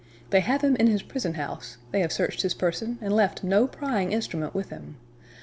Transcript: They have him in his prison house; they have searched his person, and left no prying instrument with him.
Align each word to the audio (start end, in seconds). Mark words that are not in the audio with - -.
They 0.31 0.39
have 0.39 0.63
him 0.63 0.75
in 0.77 0.87
his 0.87 1.03
prison 1.03 1.35
house; 1.35 1.77
they 1.91 1.99
have 1.99 2.11
searched 2.11 2.41
his 2.41 2.55
person, 2.55 2.97
and 3.03 3.15
left 3.15 3.43
no 3.43 3.67
prying 3.67 4.13
instrument 4.13 4.55
with 4.55 4.69
him. 4.71 4.95